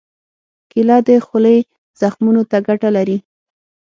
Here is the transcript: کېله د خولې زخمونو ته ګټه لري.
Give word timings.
کېله 0.71 0.97
د 1.07 1.09
خولې 1.25 1.57
زخمونو 1.99 2.41
ته 2.51 2.57
ګټه 2.67 2.89
لري. 2.97 3.17